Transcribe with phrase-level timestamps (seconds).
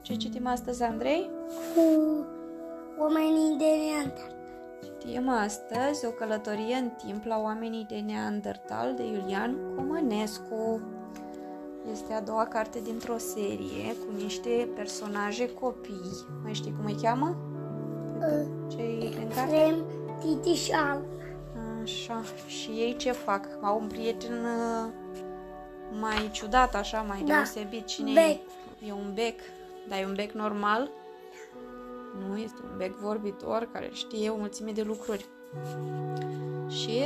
[0.00, 1.30] Ce citim astăzi, Andrei?
[1.74, 2.24] cu
[2.98, 4.34] oamenii de Neandertal.
[4.82, 10.80] Citim astăzi o călătorie în timp la oamenii de Neandertal de Iulian Comănescu.
[11.92, 16.24] Este a doua carte dintr-o serie cu niște personaje copii.
[16.42, 17.36] Mai știi cum îi cheamă?
[18.68, 19.50] Cei din carte?
[19.56, 19.84] Frem,
[20.20, 21.02] Titiș și Al.
[21.82, 22.22] Așa.
[22.46, 23.48] Și ei ce fac?
[23.60, 24.92] Au un prieten uh,
[26.00, 27.34] mai ciudat, așa, mai Da.
[27.34, 27.86] deosebit.
[27.86, 28.38] Cine Bec.
[28.82, 28.86] e?
[28.86, 29.40] E un bec.
[29.90, 30.90] Dar e un bec normal?
[32.18, 35.26] Nu, este un bec vorbitor care știe o mulțime de lucruri.
[36.68, 37.00] Și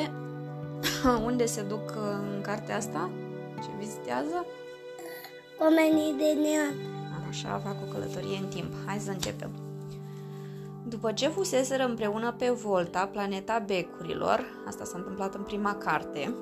[1.28, 2.02] unde se duc uh,
[2.34, 3.10] în cartea asta?
[3.62, 4.46] Ce vizitează?
[5.60, 7.26] Oamenii de Neandertal.
[7.28, 8.72] Așa, fac o călătorie în timp.
[8.86, 9.50] Hai să începem.
[10.88, 16.34] După ce fuseseră împreună pe Volta, planeta becurilor, asta s-a întâmplat în prima carte,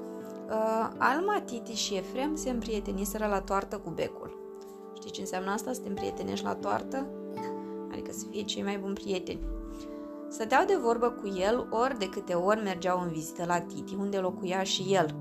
[0.48, 4.41] uh, Alma, Titi și Efrem se împrieteniseră la toartă cu becul.
[5.03, 7.06] Știi ce înseamnă asta, să te împrietenești la toartă?
[7.91, 9.41] Adică să fie cei mai buni prieteni.
[10.28, 14.19] Stăteau de vorbă cu el ori de câte ori mergeau în vizită la Titi, unde
[14.19, 15.14] locuia și el.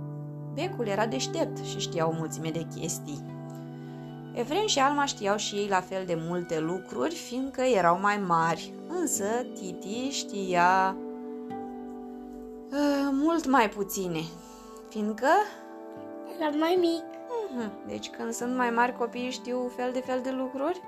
[0.54, 3.26] Becul era deștept și știa o mulțime de chestii.
[4.34, 8.74] Efrem și Alma știau și ei la fel de multe lucruri, fiindcă erau mai mari,
[8.88, 10.96] însă Titi știa
[12.72, 14.22] uh, mult mai puține,
[14.90, 15.30] fiindcă,
[16.40, 17.11] Era mai mic.
[17.58, 20.82] Uh, deci când sunt mai mari copiii știu fel de fel de lucruri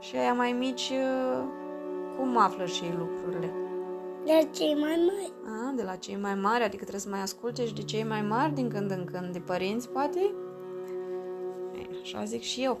[0.00, 1.44] și aia mai mici, uh,
[2.16, 3.52] cum află și ei lucrurile?
[4.24, 5.32] De cei mai mari.
[5.68, 8.22] A, de la cei mai mari, adică trebuie să mai asculte și de cei mai
[8.22, 10.34] mari din când în când, de părinți, poate?
[11.74, 12.80] E, așa zic și eu.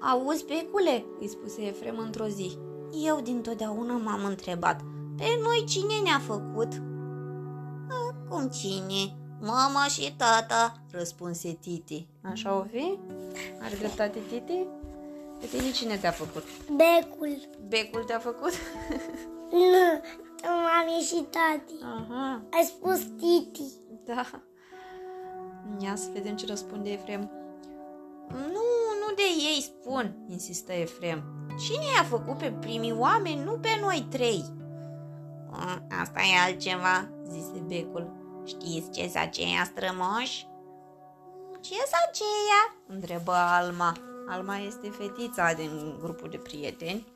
[0.00, 2.58] Auzi, becule, îi spuse Efrem într-o zi.
[3.04, 4.80] Eu dintotdeauna m-am întrebat,
[5.16, 6.68] pe noi cine ne-a făcut?
[7.88, 9.16] "A, cum cine?
[9.40, 12.06] Mama și tata, răspunse Titi.
[12.22, 12.98] Așa o fi?
[13.62, 14.66] Are dreptate Titi?
[15.40, 16.44] Pe tine cine te-a făcut?
[16.76, 17.48] Becul.
[17.68, 18.52] Becul te-a făcut?
[19.50, 21.74] Nu, mami și tati.
[21.82, 23.62] Aha, Ai spus Titi.
[24.04, 24.24] Da.
[25.78, 27.30] Ia să vedem ce răspunde Efrem.
[28.28, 28.66] Nu,
[29.00, 29.22] nu de
[29.54, 31.22] ei spun, insistă Efrem.
[31.58, 34.44] Cine i-a făcut pe primii oameni, nu pe noi trei?
[35.50, 38.12] "A, Asta e altceva, zise becul.
[38.46, 40.46] Știți ce s aceia strămoși?
[41.66, 42.74] ce s aceia?
[42.86, 43.96] întrebă Alma.
[44.28, 47.06] Alma este fetița din grupul de prieteni.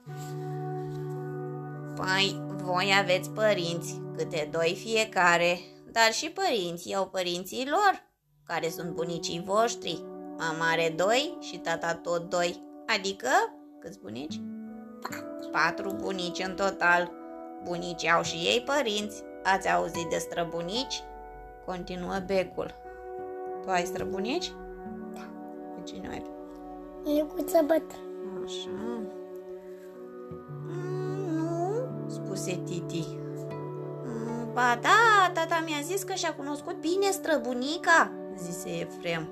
[1.97, 5.59] Păi, voi aveți părinți, câte doi fiecare,
[5.93, 8.03] dar și părinții au părinții lor,
[8.47, 10.05] care sunt bunicii voștri.
[10.39, 13.29] Mama are doi și tata tot doi, adică
[13.81, 14.41] câți bunici?
[15.01, 15.49] Patru.
[15.51, 17.13] Patru bunici în total.
[17.65, 19.23] Bunicii au și ei părinți.
[19.45, 21.03] Ați auzit de străbunici?
[21.67, 22.75] Continuă becul.
[23.63, 24.53] Tu ai străbunici?
[25.15, 25.21] Da.
[25.75, 26.23] Pe cine ai?
[27.05, 28.43] Nicuță bătrân.
[28.45, 28.69] Așa.
[30.67, 33.19] Mm, Nu, spuse Titi.
[34.05, 39.29] "Mm, Ba da, tata mi-a zis că și-a cunoscut bine străbunica, zise Efrem.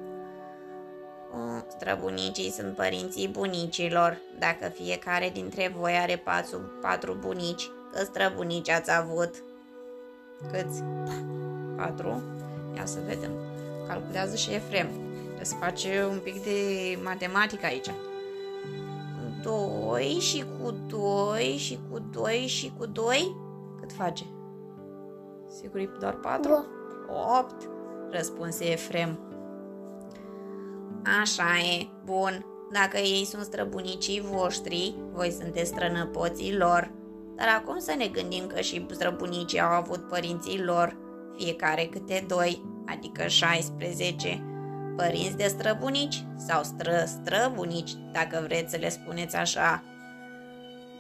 [1.33, 8.71] "Mm, Străbunicii sunt părinții bunicilor, dacă fiecare dintre voi are patru, patru bunici, că străbunici
[8.71, 9.31] ați avut.
[10.53, 10.83] Câți?
[10.83, 11.48] Patru?
[12.77, 13.31] Ia să vedem.
[13.87, 14.89] Calculează și Efrem.
[15.25, 16.59] Trebuie să face un pic de
[17.05, 17.91] matematică aici.
[19.43, 23.37] 2 și cu 2 și cu 2 și cu 2
[23.81, 24.25] cât face?
[25.61, 26.53] Sigur e doar 4?
[27.39, 27.69] Opt.
[28.09, 29.19] 8, răspunse Efrem.
[31.21, 32.47] Așa e, bun.
[32.73, 36.91] Dacă ei sunt străbunicii voștri, voi sunteți strănăpoții lor.
[37.35, 40.97] Dar acum să ne gândim că și străbunicii au avut părinții lor,
[41.39, 44.43] fiecare câte doi, adică 16.
[44.97, 49.83] Părinți de străbunici sau stră-străbunici, dacă vreți să le spuneți așa.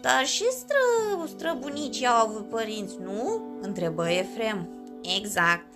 [0.00, 3.42] Dar și stră, străbunicii au avut părinți, nu?
[3.60, 4.68] Întrebă Efrem.
[5.16, 5.66] Exact,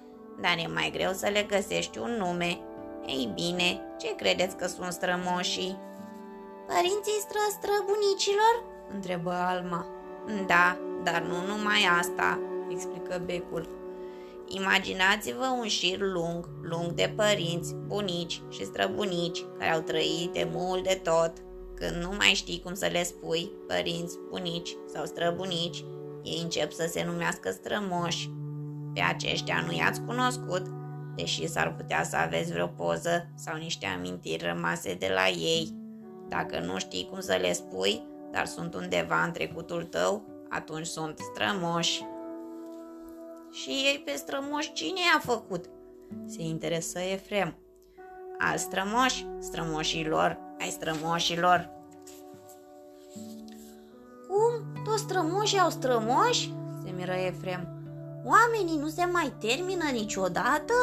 [0.40, 2.58] dar e mai greu să le găsești un nume.
[3.06, 5.78] Ei bine, ce credeți că sunt strămoșii?
[6.66, 8.54] Părinții stră-străbunicilor?
[8.94, 9.86] Întrebă Alma.
[10.46, 12.38] Da, dar nu numai asta,
[12.70, 13.81] explică becul.
[14.54, 20.84] Imaginați-vă un șir lung, lung de părinți, bunici și străbunici care au trăit de mult
[20.84, 21.32] de tot.
[21.74, 25.84] Când nu mai știi cum să le spui, părinți, bunici sau străbunici,
[26.22, 28.30] ei încep să se numească strămoși.
[28.94, 30.66] Pe aceștia nu i-ați cunoscut,
[31.16, 35.68] deși s-ar putea să aveți vreo poză sau niște amintiri rămase de la ei.
[36.28, 38.02] Dacă nu știi cum să le spui,
[38.32, 42.02] dar sunt undeva în trecutul tău, atunci sunt strămoși.
[43.52, 45.64] Și ei pe strămoși cine i-a făcut?
[46.26, 47.56] Se interesă Efrem.
[48.38, 51.70] Al strămoși, strămoșilor, ai strămoșilor.
[54.28, 54.82] Cum?
[54.84, 56.54] Toți strămoșii au strămoși?
[56.84, 57.68] Se miră Efrem.
[58.24, 60.74] Oamenii nu se mai termină niciodată?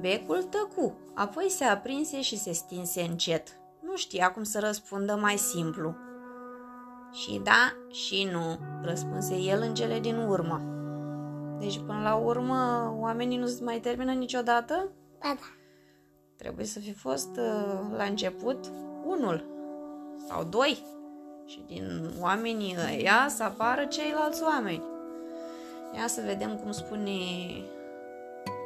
[0.00, 3.48] Becul tăcu, apoi se aprinse și se stinse încet.
[3.80, 5.94] Nu știa cum să răspundă mai simplu.
[7.12, 10.81] Și da, și nu, răspunse el în cele din urmă.
[11.62, 14.88] Deci, până la urmă, oamenii nu se mai termină niciodată?
[15.18, 15.46] Ba da.
[16.36, 18.70] Trebuie să fi fost uh, la început
[19.04, 19.44] unul
[20.28, 20.84] sau doi
[21.46, 24.82] și din oamenii ăia să apară ceilalți oameni.
[25.96, 27.10] Ia să vedem cum spune,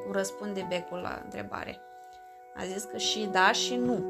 [0.04, 1.80] cum răspunde becul la întrebare.
[2.56, 4.04] A zis că și da și nu.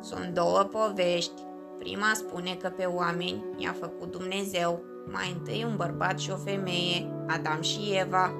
[0.00, 1.42] Sunt două povești.
[1.78, 7.10] Prima spune că pe oameni i-a făcut Dumnezeu, mai întâi un bărbat și o femeie,
[7.26, 8.32] Adam și Eva.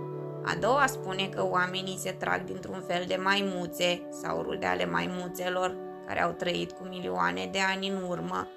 [0.44, 5.77] A doua spune că oamenii se trag dintr-un fel de maimuțe sau rude ale maimuțelor
[6.06, 8.49] care au trăit cu milioane de ani în urmă.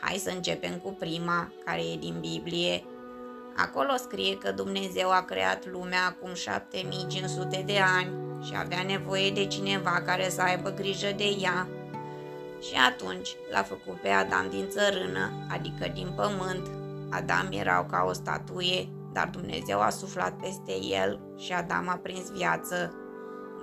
[0.00, 2.84] Hai să începem cu prima, care e din Biblie.
[3.56, 8.10] Acolo scrie că Dumnezeu a creat lumea acum 7500 de ani
[8.44, 11.68] și avea nevoie de cineva care să aibă grijă de ea.
[12.60, 16.66] Și atunci l-a făcut pe Adam din țărână, adică din pământ.
[17.10, 22.30] Adam era ca o statuie, dar Dumnezeu a suflat peste el și Adam a prins
[22.30, 22.94] viață.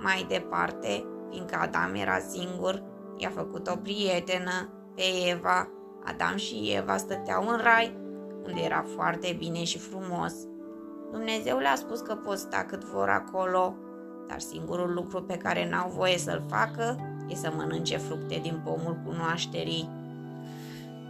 [0.02, 2.82] Mai departe, fiindcă Adam era singur,
[3.16, 5.68] i-a făcut o prietenă, pe Eva.
[6.04, 7.96] Adam și Eva stăteau în rai,
[8.44, 10.32] unde era foarte bine și frumos.
[11.10, 13.74] Dumnezeu le-a spus că pot sta cât vor acolo,
[14.28, 16.96] dar singurul lucru pe care n-au voie să-l facă
[17.28, 19.88] e să mănânce fructe din pomul cunoașterii.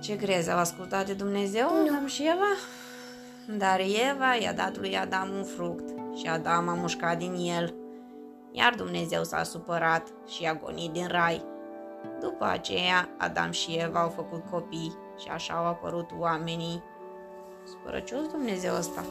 [0.02, 2.52] Ce crezi, au ascultat de Dumnezeu, Adam și Eva?
[3.56, 3.80] Dar
[4.12, 7.74] Eva i-a dat lui Adam un fruct și Adam a mușcat din el,
[8.52, 11.44] iar Dumnezeu s-a supărat și a gonit din rai.
[12.20, 16.82] După aceea, Adam și Eva au făcut copii și așa au apărut oamenii.
[17.64, 19.04] Spărăcios Dumnezeu ăsta.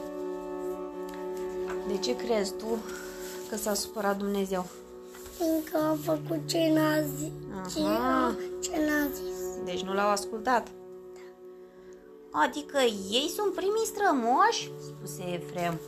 [1.87, 2.77] De ce crezi tu
[3.49, 4.65] că s-a supărat Dumnezeu?
[5.37, 7.31] Fiindcă a făcut ce n-a zis.
[7.73, 8.35] Ce, Aha.
[8.61, 9.63] ce n-a zis.
[9.65, 10.67] Deci nu l-au ascultat.
[12.31, 12.77] Adică
[13.11, 14.71] ei sunt primii strămoși?
[14.81, 15.79] spuse Efrem.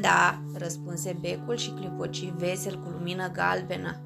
[0.00, 3.96] Da, răspunse becul și clipoci vesel cu lumină galbenă.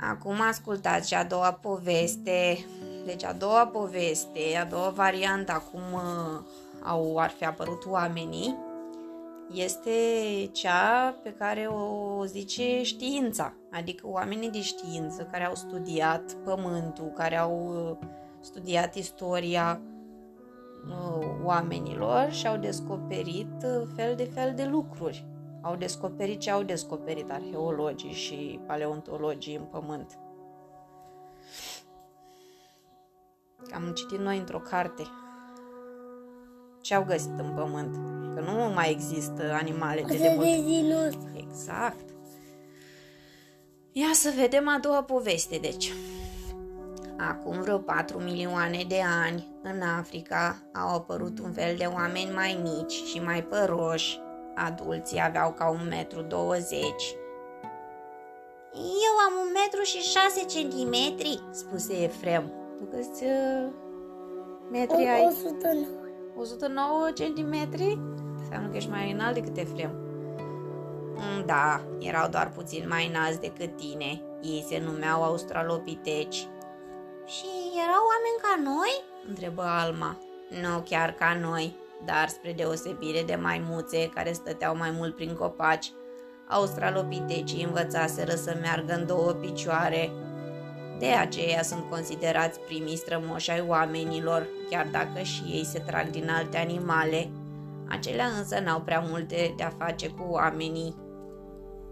[0.00, 2.66] Acum ascultați și a doua poveste.
[3.04, 6.44] Deci a doua poveste, a doua variantă, acum uh,
[6.82, 8.56] au, ar fi apărut oamenii,
[9.52, 9.90] este
[10.52, 17.36] cea pe care o zice știința, adică oamenii de știință care au studiat pământul, care
[17.36, 18.08] au uh,
[18.40, 19.80] studiat istoria
[20.88, 25.26] uh, oamenilor și au descoperit uh, fel de fel de lucruri.
[25.62, 30.18] Au descoperit ce au descoperit arheologii și paleontologii în pământ.
[33.74, 35.02] Am citit noi într-o carte
[36.80, 37.94] ce au găsit în pământ.
[38.34, 40.46] Că nu mai există animale O de să demult.
[40.46, 41.28] vezi din ăsta.
[41.36, 42.04] Exact.
[43.92, 45.92] Ia să vedem a doua poveste, deci.
[47.18, 52.60] Acum vreo 4 milioane de ani, în Africa, au apărut un fel de oameni mai
[52.62, 54.20] mici și mai păroși.
[54.54, 56.82] Adulții aveau ca un metru 20.
[58.74, 62.52] Eu am un metru și 6 centimetri, spuse Efrem.
[62.78, 63.68] Tu câți uh,
[64.70, 65.24] metri ai?
[65.26, 65.86] 109.
[66.36, 67.98] 109 centimetri?
[68.38, 69.90] Înseamnă că ești mai înalt decât Efrem.
[71.14, 74.22] Mm, Da, erau doar puțin mai înalți decât tine.
[74.42, 76.48] Ei se numeau australopiteci.
[77.28, 77.46] Și
[77.84, 79.04] erau oameni ca noi?
[79.28, 80.16] Întrebă Alma.
[80.62, 85.92] Nu chiar ca noi, dar spre deosebire de maimuțe care stăteau mai mult prin copaci,
[86.48, 90.10] australopitecii învățaseră să meargă în două picioare.
[90.98, 96.30] De aceea sunt considerați primii strămoși ai oamenilor, chiar dacă și ei se trag din
[96.30, 97.30] alte animale.
[97.88, 100.94] Acelea însă n-au prea multe de a face cu oamenii.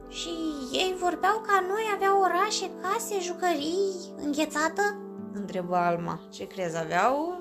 [0.09, 0.29] Și
[0.73, 5.06] ei vorbeau ca noi, aveau orașe, case, jucării, înghețată?
[5.37, 6.21] Întrebă Alma.
[6.33, 7.39] Ce crezi, aveau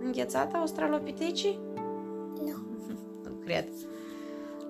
[0.00, 1.58] înghețată australopitecii?
[2.40, 2.56] Nu.
[3.24, 3.68] Nu cred.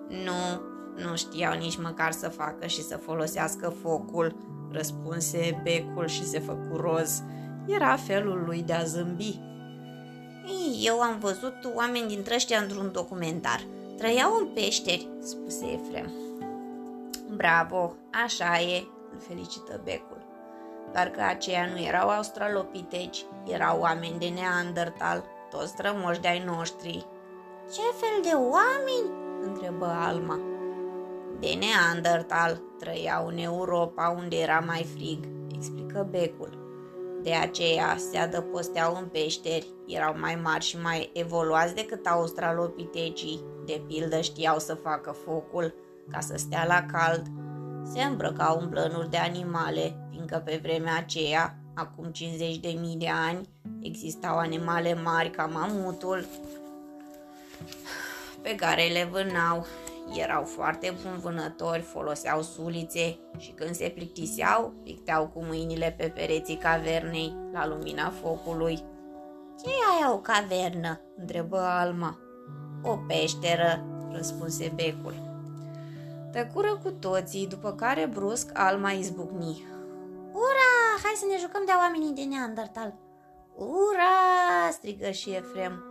[0.09, 0.61] Nu,
[1.05, 4.37] nu știau nici măcar să facă și să folosească focul,
[4.71, 7.23] răspunse becul și se făcu roz.
[7.67, 9.41] Era felul lui de a zâmbi.
[10.83, 13.65] Eu am văzut oameni dintre ăștia într-un documentar.
[13.97, 16.13] Trăiau în peșteri, spuse Efrem.
[17.37, 17.95] Bravo,
[18.25, 20.22] așa e, îl felicită becul.
[20.93, 27.07] Doar că aceia nu erau australopiteci, erau oameni de Neandertal, toți strămoși de-ai noștri.
[27.73, 29.21] Ce fel de oameni?
[29.43, 30.41] întrebă Alma.
[31.41, 36.61] de Neandertal trăiau în Europa unde era mai frig, explică becul.
[37.23, 43.83] De aceea se adăposteau în peșteri, erau mai mari și mai evoluați decât australopitecii, de
[43.87, 45.75] pildă știau să facă focul
[46.11, 47.27] ca să stea la cald,
[47.93, 53.09] se îmbrăcau în plănuri de animale, fiindcă pe vremea aceea, acum 50 de mii de
[53.09, 53.49] ani,
[53.81, 56.25] existau animale mari ca mamutul,
[58.43, 59.67] pe care le vânau.
[60.15, 66.57] Erau foarte buni vânători, foloseau sulițe și când se plictiseau, picteau cu mâinile pe pereții
[66.57, 68.77] cavernei, la lumina focului.
[69.63, 72.19] Ce e aia o cavernă?" întrebă Alma.
[72.83, 75.32] O peșteră, răspunse becul.
[76.33, 79.67] Tăcură cu toții, după care brusc Alma izbucni.
[80.33, 80.73] Ura,
[81.03, 82.95] hai să ne jucăm de oamenii de Neandertal!
[83.57, 85.85] Ura, strigă și Efrem.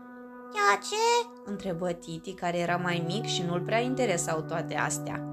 [0.54, 1.30] Ia ce?
[1.46, 5.26] întrebă Titi, care era mai mic și nu-l prea interesau toate astea.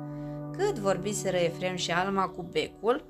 [0.56, 3.04] Cât vorbiseră Efrem și Alma cu becul,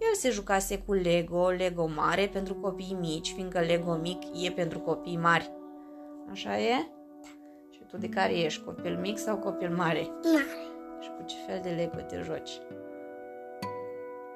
[0.00, 4.78] el se jucase cu Lego, Lego mare pentru copii mici, fiindcă Lego mic e pentru
[4.78, 5.52] copii mari.
[6.30, 6.90] Așa e?
[7.70, 10.10] Și tu de care ești, copil mic sau copil mare?
[10.22, 10.67] Mare.
[11.00, 12.60] Și cu ce fel de Lego te joci?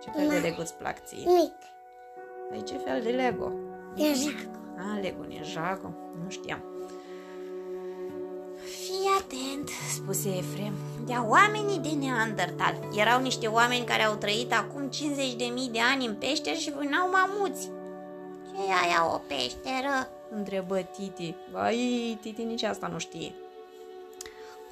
[0.02, 0.38] Ce fel de Mare.
[0.38, 1.24] Lego îți plac ție?
[1.26, 1.54] Mic.
[2.48, 3.52] Păi ce fel de Lego?
[3.94, 4.50] Ninjago.
[4.78, 5.94] A, Lego Ninjago?
[6.24, 6.64] Nu știam.
[8.64, 10.72] Fii atent, spuse Efrem.
[11.06, 12.88] De oamenii de Neandertal.
[12.96, 17.70] Erau niște oameni care au trăit acum 50.000 de ani în peșteri și vânau mamuți.
[18.46, 20.08] Ce e aia o peșteră?
[20.30, 21.34] Întrebă Titi.
[21.52, 23.32] Vai, Titi nici asta nu știe.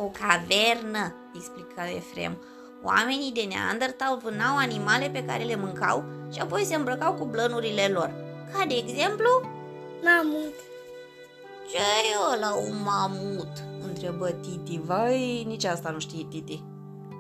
[0.02, 2.36] O cavernă, explica Efrem.
[2.82, 7.86] Oamenii de Neandertal vânau animale pe care le mâncau și apoi se îmbrăcau cu blănurile
[7.92, 8.10] lor.
[8.52, 9.28] Ca de exemplu,
[10.04, 10.54] Mamut.
[11.70, 13.52] ce e ăla un mamut?
[13.88, 14.80] Întrebă Titi.
[14.84, 16.62] Vai, nici asta nu știe Titi.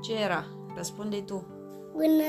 [0.02, 0.44] Ce era?
[0.76, 1.46] răspunde tu.
[1.92, 2.24] Până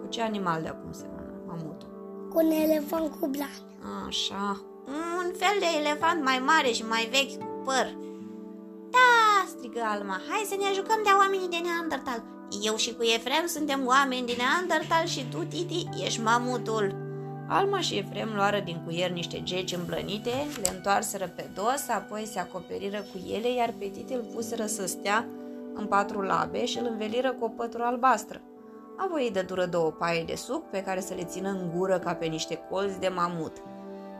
[0.00, 1.88] Cu ce animal de acum seamănă mamutul?
[2.30, 3.60] cu un elefant cu blan.
[4.06, 4.60] Așa.
[5.18, 7.86] Un fel de elefant mai mare și mai vechi cu păr.
[8.96, 9.12] Da,
[9.52, 12.20] strigă Alma, hai să ne jucăm de oamenii de Neandertal.
[12.68, 16.86] Eu și cu Efrem suntem oameni din Neandertal și tu, Titi, ești mamutul.
[17.48, 22.38] Alma și Efrem luară din cuier niște geci îmblănite, le întoarseră pe dos, apoi se
[22.38, 25.28] acoperiră cu ele, iar pe Titi îl puseră să stea
[25.74, 28.40] în patru labe și îl înveliră cu o pătură albastră.
[28.96, 32.14] Apoi îi dădură două paie de suc pe care să le țină în gură ca
[32.14, 33.52] pe niște colți de mamut.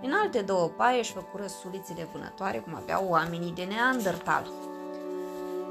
[0.00, 4.50] Din alte două paie își făcură sulițele vânătoare cum aveau oamenii de Neandertal.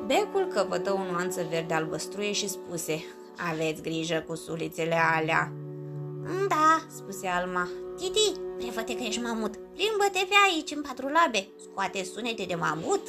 [0.05, 3.05] Becul căpătă o nuanță verde albăstruie și spuse
[3.51, 5.51] Aveți grijă cu sulițele alea.
[6.47, 7.67] Da, spuse Alma.
[7.97, 9.55] Titi, prefăte că ești mamut.
[9.55, 11.47] Plimbă-te pe aici, în patru labe.
[11.63, 13.01] Scoate sunete de mamut.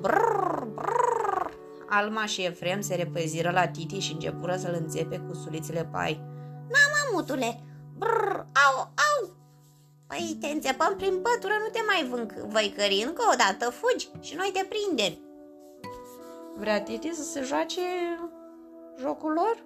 [0.00, 1.54] Brrr, brrr.
[1.88, 6.20] Alma și Efrem se repeziră la Titi și începură să-l înțepe cu sulițele pai.
[6.68, 7.62] Na, mamutule!
[7.98, 9.36] Brrr, au, au!
[10.06, 14.34] Păi te înțepăm prin pătură, nu te mai vânc văicări încă o dată, fugi și
[14.34, 15.18] noi te prindem.
[16.56, 17.80] Vrea Titi să se joace
[18.98, 19.64] jocul lor?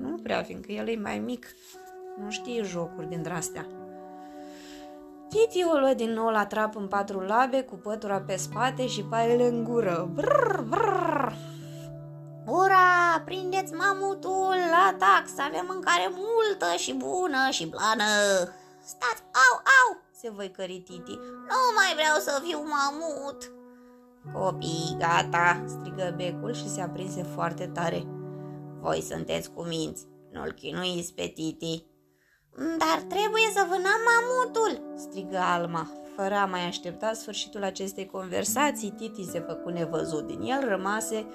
[0.00, 1.46] Nu prea, fiindcă el e mai mic.
[2.22, 3.66] Nu știe jocuri din astea.
[5.28, 9.02] Titi o luă din nou la trap în patru labe, cu pătura pe spate și
[9.02, 10.10] paiele în gură.
[10.14, 11.32] Brrr, brrr.
[12.46, 14.56] Ura, prindeți mamutul,
[14.88, 18.04] atac, să avem mâncare multă și bună și blană.
[18.94, 21.16] Stați, au, au, se văicări Titi.
[21.50, 23.52] Nu mai vreau să fiu mamut.
[24.32, 28.02] Copii, gata, strigă becul și se aprinse foarte tare.
[28.80, 31.84] Voi sunteți cuminți, nu-l chinuiți pe Titi.
[32.56, 35.90] Dar trebuie să vânăm mamutul, strigă Alma.
[36.16, 40.26] Fără a mai aștepta sfârșitul acestei conversații, Titi se făcu nevăzut.
[40.26, 41.26] Din el rămase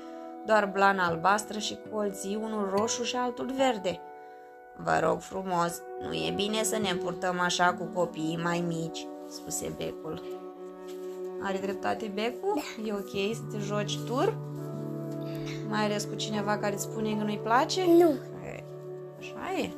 [0.45, 3.99] doar blana albastră și colții, unul roșu și altul verde.
[4.75, 9.73] Vă rog frumos, nu e bine să ne purtăm așa cu copiii mai mici, spuse
[9.77, 10.21] becul.
[11.41, 12.53] Are dreptate becul?
[12.55, 12.87] Da.
[12.87, 14.37] E ok să te joci tur?
[15.69, 17.85] Mai ales cu cineva care îți spune că nu-i place?
[17.85, 18.09] Nu.
[18.45, 18.63] E,
[19.19, 19.69] Așa e.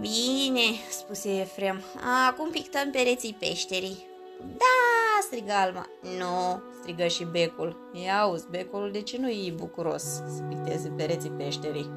[0.00, 0.60] Bine,
[0.90, 1.80] spuse Efrem.
[2.28, 4.06] Acum pictăm pereții peșterii.
[4.38, 5.86] Da, strigă Alma.
[6.18, 7.76] Nu, strigă și becul.
[8.04, 11.90] Ia auzi, becul, de ce nu e bucuros să picteze pereții peșterii?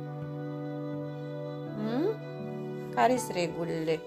[2.93, 3.01] Hmm?
[3.01, 3.99] Care sunt regulile?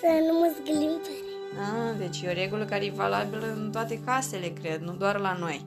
[0.00, 1.26] Să nu mă zgâlim tare.
[1.58, 5.36] Ah, deci e o regulă care e valabilă în toate casele, cred, nu doar la
[5.38, 5.66] noi.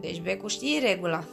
[0.00, 1.24] Deci Becu știe regula.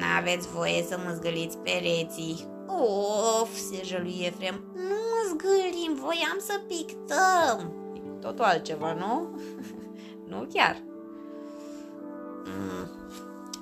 [0.00, 2.46] N-aveți voie să mă zgăliți pereții.
[2.66, 4.64] Of, se jălui Efrem.
[4.74, 7.72] Nu mă zgâlim, voiam să pictăm.
[7.94, 9.40] E cu totul altceva, nu?
[10.30, 10.82] nu chiar.
[12.44, 12.90] Mm,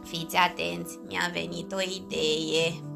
[0.05, 2.94] fiți atenți, mi-a venit o idee.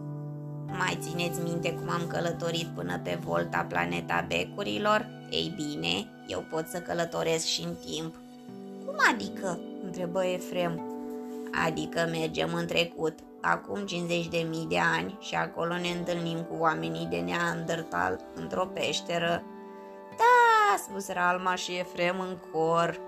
[0.76, 5.08] Mai țineți minte cum am călătorit până pe volta planeta becurilor?
[5.30, 8.14] Ei bine, eu pot să călătoresc și în timp.
[8.84, 9.58] Cum adică?
[9.84, 10.82] întrebă Efrem.
[11.66, 16.56] Adică mergem în trecut, acum 50 de mii de ani și acolo ne întâlnim cu
[16.58, 19.42] oamenii de Neandertal într-o peșteră.
[20.16, 23.08] Da, spus Alma și Efrem în cor.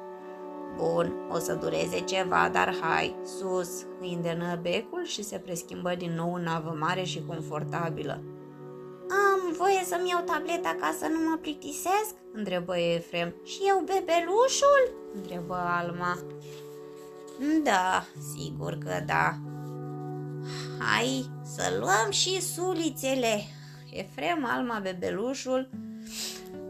[0.77, 6.15] Bun, o să dureze ceva, dar hai, sus, îi îndemnă becul și se preschimbă din
[6.15, 8.23] nou în navă mare și confortabilă.
[9.11, 12.15] Am voie să-mi iau tableta ca să nu mă plictisesc?
[12.33, 13.35] întrebă Efrem.
[13.45, 15.11] Și eu bebelușul?
[15.15, 16.19] întrebă Alma.
[17.63, 19.39] Da, sigur că da.
[20.79, 23.43] Hai să luăm și sulițele.
[23.93, 25.69] Efrem, Alma, bebelușul,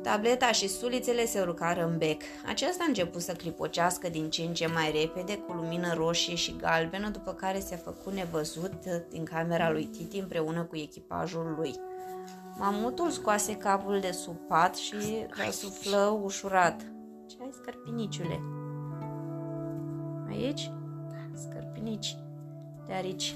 [0.02, 2.22] tableta și sulițele se urcară în bec.
[2.46, 6.56] Acesta a început să clipocească din ce în ce mai repede, cu lumină roșie și
[6.56, 8.72] galbenă, după care se făcu nevăzut
[9.10, 11.74] din camera lui Titi împreună cu echipajul lui.
[12.58, 14.96] Mamutul scoase capul de sub pat și
[15.44, 16.80] răsuflă ușurat.
[17.26, 18.40] Ce ai, scărpiniciule?
[20.28, 20.72] Aici?
[21.08, 22.16] Da, scărpinici
[22.86, 23.34] de arici.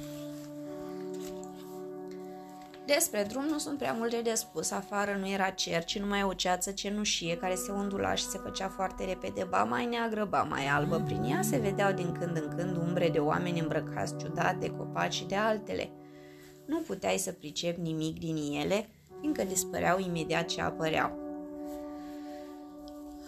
[2.87, 4.71] Despre drum nu sunt prea multe de spus.
[4.71, 8.69] Afară nu era cer, ci numai o ceață cenușie care se undula și se făcea
[8.69, 11.03] foarte repede, ba mai neagră, ba mai albă.
[11.05, 15.15] Prin ea se vedeau din când în când umbre de oameni îmbrăcați ciudat, de copaci
[15.15, 15.91] și de altele.
[16.67, 18.89] Nu puteai să pricepi nimic din ele,
[19.21, 21.23] fiindcă dispăreau imediat ce apăreau.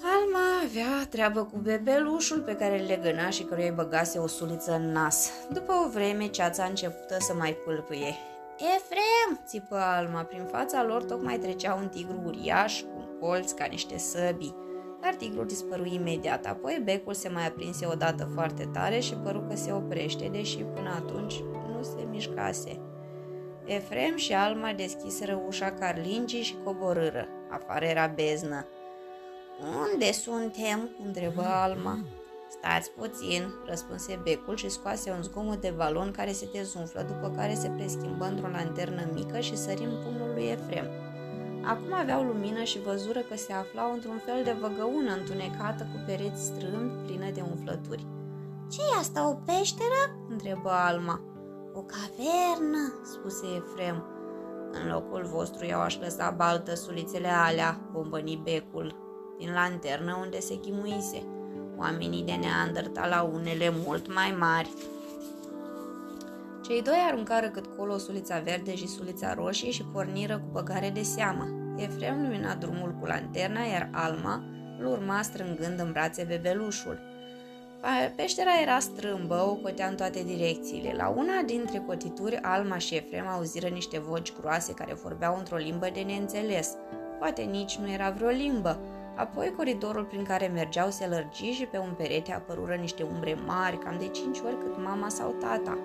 [0.02, 4.74] Alma avea treabă cu bebelușul pe care îl legăna și căruia îi băgase o suliță
[4.74, 5.30] în nas.
[5.52, 8.14] După o vreme, ceața a început să mai pâlpâie.
[8.58, 10.22] Efrem!" țipă Alma.
[10.22, 14.54] Prin fața lor tocmai trecea un tigru uriaș cu un colț ca niște săbii.
[15.00, 19.56] Dar tigrul dispăru imediat, apoi becul se mai aprinse odată foarte tare și păru că
[19.56, 22.80] se oprește, deși până atunci nu se mișcase.
[23.64, 27.28] Efrem și Alma deschiseră ușa carlingii și coborâră.
[27.50, 28.66] Afară era beznă.
[29.92, 31.98] Unde suntem?" întrebă Alma.
[32.48, 37.54] Stați puțin, răspunse becul și scoase un zgomot de balon care se dezumflă, după care
[37.54, 40.86] se preschimbă într-o lanternă mică și sări în pumnul lui Efrem.
[41.64, 46.44] Acum aveau lumină și văzură că se aflau într-un fel de văgăună întunecată cu pereți
[46.44, 48.06] strâmbi plină de umflături.
[48.70, 51.20] ce e asta, o peșteră?" întrebă Alma.
[51.74, 54.04] O cavernă," spuse Efrem.
[54.72, 58.96] În locul vostru i-au aș lăsa baltă sulițele alea, bombăni becul,
[59.38, 61.35] din lanternă unde se chimuise.
[61.78, 64.70] Oamenii de Neandertal au unele mult mai mari.
[66.66, 71.02] Cei doi aruncară cât colo sulița verde și sulița roșie și porniră cu băgare de
[71.02, 71.48] seamă.
[71.76, 74.44] Efrem lumina drumul cu lanterna, iar Alma
[74.78, 77.00] îl urma strângând în brațe bebelușul.
[78.16, 80.92] Peștera era strâmbă, o cotea în toate direcțiile.
[80.96, 85.88] La una dintre cotituri, Alma și Efrem auziră niște voci groase care vorbeau într-o limbă
[85.92, 86.76] de neînțeles.
[87.18, 88.78] Poate nici nu era vreo limbă,
[89.16, 93.78] Apoi coridorul prin care mergeau se lărgi și pe un perete apărură niște umbre mari,
[93.78, 95.78] cam de cinci ori cât mama sau tata.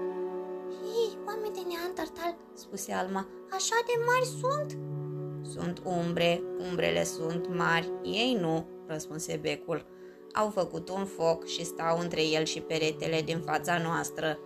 [0.84, 4.78] Ei, oameni de neandertal, spuse Alma, așa de mari sunt?
[5.54, 9.86] Sunt umbre, umbrele sunt mari, ei nu, răspunse becul.
[10.34, 14.38] Au făcut un foc și stau între el și peretele din fața noastră.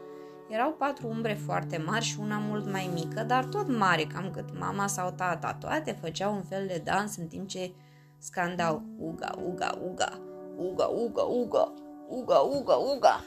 [0.50, 4.60] Erau patru umbre foarte mari și una mult mai mică, dar tot mare, cam cât
[4.60, 5.54] mama sau tata.
[5.54, 7.74] Toate făceau un fel de dans în timp ce
[8.18, 10.22] Scandau uga, uga, uga,
[10.58, 11.74] uga, uga, uga,
[12.08, 13.24] uga, uga, uga.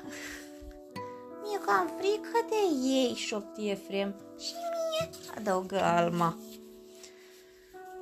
[1.43, 4.15] Mi-e cam frică de ei, șopti Efrem.
[4.39, 6.37] Și mie, adăugă Alma.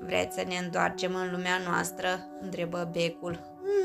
[0.00, 2.08] Vreți să ne întoarcem în lumea noastră?
[2.40, 3.40] întrebă becul.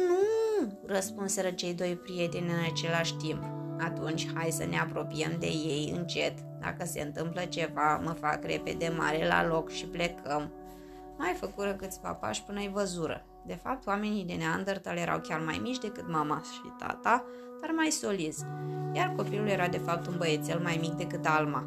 [0.07, 3.43] Nu, răspunseră cei doi prieteni în același timp.
[3.79, 6.33] Atunci hai să ne apropiem de ei încet.
[6.59, 10.51] Dacă se întâmplă ceva, mă fac repede mare la loc și plecăm.
[11.21, 13.25] Mai făcură câțiva pași până îi văzură.
[13.45, 17.25] De fapt, oamenii de Neandertal erau chiar mai mici decât mama și tata,
[17.61, 18.45] dar mai solizi,
[18.93, 21.65] iar copilul era de fapt un băiețel mai mic decât Alma.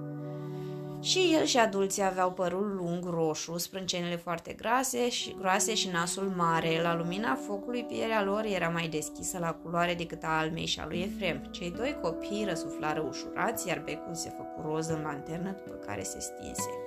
[1.00, 6.32] Și el și adulții aveau părul lung, roșu, sprâncenele foarte grase și, groase și nasul
[6.36, 6.82] mare.
[6.82, 10.86] La lumina focului, pielea lor era mai deschisă la culoare decât a almei și a
[10.86, 11.48] lui Efrem.
[11.50, 16.20] Cei doi copii răsuflară ușurați, iar becul se făcu roz în lanternă, după care se
[16.20, 16.83] stinse.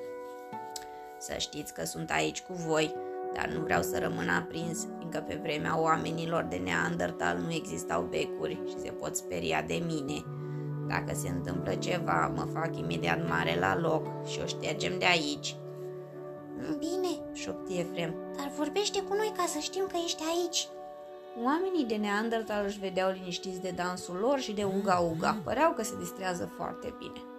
[1.27, 2.95] Să știți că sunt aici cu voi,
[3.33, 8.59] dar nu vreau să rămân aprins, fiindcă pe vremea oamenilor de Neandertal nu existau becuri
[8.67, 10.23] și se pot speria de mine.
[10.87, 15.55] Dacă se întâmplă ceva, mă fac imediat mare la loc și o ștergem de aici.
[16.77, 20.67] Bine, șopti Efrem, dar vorbește cu noi ca să știm că ești aici.
[21.43, 25.37] Oamenii de Neandertal își vedeau liniștiți de dansul lor și de uga-uga.
[25.43, 27.36] Păreau că se distrează foarte bine.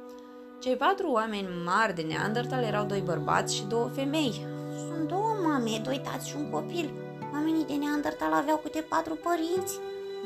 [0.61, 4.47] Cei patru oameni mari de Neandertal erau doi bărbați și două femei.
[4.88, 6.90] Sunt două mame, doi tați și un copil.
[7.33, 9.79] Oamenii de Neandertal aveau câte patru părinți?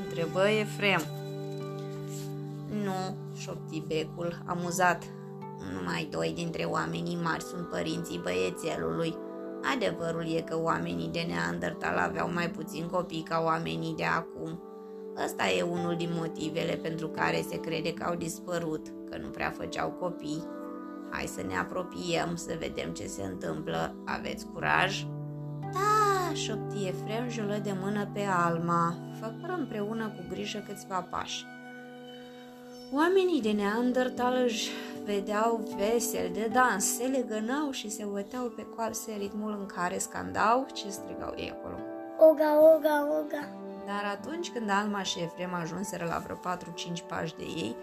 [0.05, 1.01] Întrebă Efrem.
[2.85, 5.03] Nu, șopti becul, amuzat.
[5.73, 9.15] Numai doi dintre oamenii mari sunt părinții băiețelului.
[9.75, 14.63] Adevărul e că oamenii de Neandertal aveau mai puțin copii ca oamenii de acum.
[15.25, 19.51] Ăsta e unul din motivele pentru care se crede că au dispărut, că nu prea
[19.51, 20.45] făceau copii.
[21.11, 23.95] Hai să ne apropiem, să vedem ce se întâmplă.
[24.05, 25.07] Aveți curaj?
[25.73, 28.95] Da, șopti Efrem și o de mână pe Alma.
[29.21, 31.45] Făcură împreună cu grijă câțiva pași.
[32.93, 34.71] Oamenii de Neandertal își
[35.05, 40.67] vedeau vesel de dans, se legănau și se uitau pe coapse ritmul în care scandau
[40.73, 41.79] ce strigau ei acolo.
[42.31, 43.49] Oga, oga, oga.
[43.87, 47.77] Dar atunci când Alma și Efrem ajunseră la vreo 4-5 pași de ei,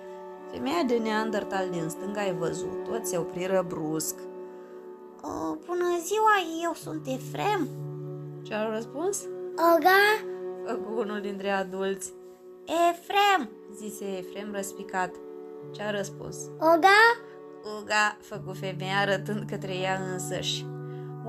[0.52, 4.16] femeia de Neandertal din stânga ai văzut, toți se opriră brusc.
[5.22, 7.68] O, bună ziua, eu sunt Efrem.
[8.42, 9.24] Ce-au răspuns?
[9.76, 10.28] Oga?
[10.66, 12.14] Făcu unul dintre adulți.
[12.66, 15.16] Efrem, zise Efrem răspicat.
[15.72, 16.38] Ce-a răspuns?
[16.60, 17.00] Oga?
[17.82, 20.66] Uga, făcu femeia arătând către ea însăși.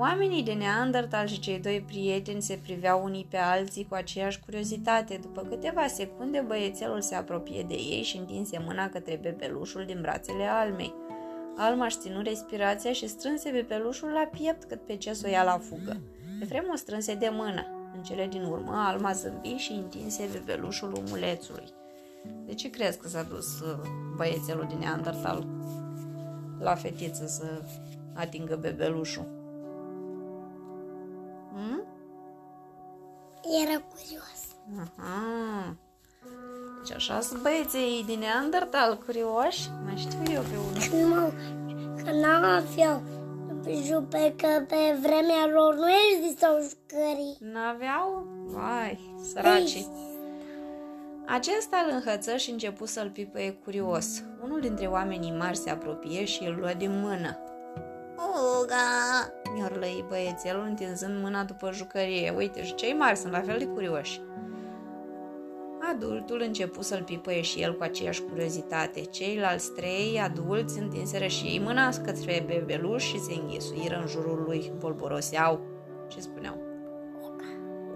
[0.01, 5.19] Oamenii de Neandertal și cei doi prieteni se priveau unii pe alții cu aceeași curiozitate.
[5.21, 10.43] După câteva secunde, băiețelul se apropie de ei și întinse mâna către bebelușul din brațele
[10.43, 10.93] Almei.
[11.57, 15.57] Alma își ținu respirația și strânse bebelușul la piept cât pe ce o ia la
[15.57, 16.01] fugă.
[16.41, 17.65] Efrem o strânse de mână.
[17.95, 21.67] În cele din urmă, Alma zâmbi și întinse bebelușul umulețului.
[22.45, 23.79] De ce crezi că s-a dus uh,
[24.15, 25.47] băiețelul din Neandertal
[26.59, 27.61] la fetiță să
[28.13, 29.40] atingă bebelușul?
[33.63, 34.41] Era curios.
[34.79, 35.75] Aha.
[36.83, 39.69] Deci așa sunt băieții din Neandertal, curioși?
[39.85, 41.09] Mai știu eu pe unul.
[41.09, 41.33] Nu,
[42.03, 43.01] că n-aveau
[44.09, 47.37] pe că pe vremea lor nu existau jucării.
[47.39, 48.27] N-aveau?
[48.45, 49.87] Vai, săracii.
[51.25, 54.23] Acesta îl înhăță și începu să-l pipăie curios.
[54.43, 57.37] Unul dintre oamenii mari se apropie și îl luă din mână.
[58.61, 59.40] Uga!
[59.53, 62.33] Miorlăi băiețelul întinzând mâna după jucărie.
[62.37, 64.21] Uite, și cei mari sunt la fel de curioși.
[65.91, 69.01] Adultul începu să-l pipăie și el cu aceeași curiozitate.
[69.01, 74.71] Ceilalți trei adulți întinseră și ei mâna către bebeluș și se înghesuiră în jurul lui.
[74.77, 75.59] Bolboroseau.
[76.07, 76.57] Ce spuneau?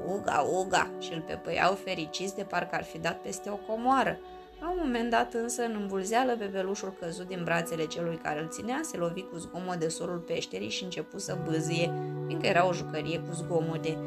[0.05, 0.91] Uga, uga!
[0.99, 4.19] Și îl pepăiau fericiți de parcă ar fi dat peste o comoară.
[4.59, 8.79] La un moment dat însă, în îmbulzeală, bebelușul căzut din brațele celui care îl ținea,
[8.83, 11.93] se lovi cu zgomot de solul peșterii și începu să bâzie,
[12.25, 13.97] fiindcă era o jucărie cu zgomote.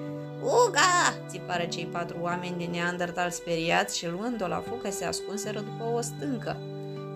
[0.43, 1.27] Uga!
[1.29, 6.01] țipară cei patru oameni din Neandertal speriați și luând-o la fugă se ascunseră după o
[6.01, 6.57] stâncă.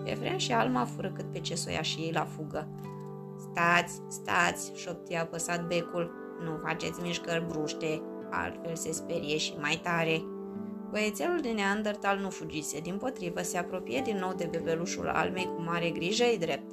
[0.03, 2.67] Efrem și Alma fură cât pe ce soia și ei la fugă.
[3.37, 6.11] Stați, stați, șoptia apăsat becul,
[6.43, 10.23] nu faceți mișcări bruște, altfel se sperie și mai tare.
[10.93, 15.61] Băiețelul de Neandertal nu fugise, din potrivă se apropie din nou de bebelușul almei cu
[15.61, 16.71] mare grijă ei drept.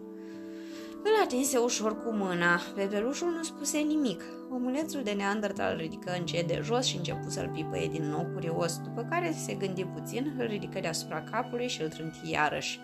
[1.02, 2.60] Îl atinse ușor cu mâna.
[2.74, 4.22] Bebelușul nu spuse nimic.
[4.50, 8.78] Omulețul de Neandertal îl ridică încet de jos și începu să-l pipăie din nou curios,
[8.78, 12.80] după care se gândi puțin, îl ridică deasupra capului și îl trânti iarăși.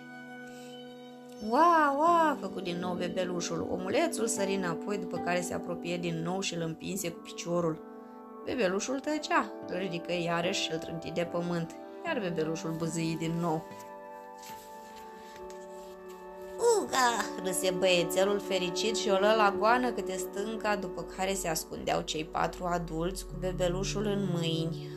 [1.49, 3.67] Wow, wow, făcut din nou bebelușul.
[3.71, 7.96] Omulețul sări înapoi, după care se apropie din nou și îl împinse cu piciorul.
[8.47, 13.65] Bebelușul tăcea, îl ridică iarăși și îl trânti de pământ, iar bebelușul buzâi din nou.
[16.79, 22.01] Uga, râse băiețelul fericit și o lă la goană câte stânca, după care se ascundeau
[22.01, 24.89] cei patru adulți cu bebelușul în mâini.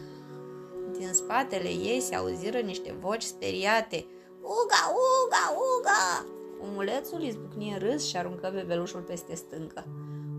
[0.98, 4.06] Din spatele ei se auziră niște voci speriate.
[4.40, 4.92] Uga,
[5.24, 6.26] uga, uga!
[6.62, 9.84] Omulețul izbucni în râs și aruncă bebelușul peste stâncă.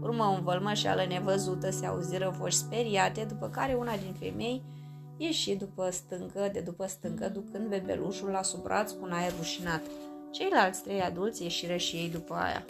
[0.02, 4.64] Urmă un vălmășeală nevăzută, se auziră voci speriate, după care una din femei
[5.22, 9.82] ieși după stâncă, de după stâncă, ducând bebelușul la sub braț cu un aer rușinat.
[10.32, 12.66] Ceilalți trei adulți ieșiră și ei după aia.